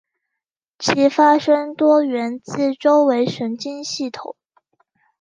[0.79, 4.35] 其发生多源自周围神经系统。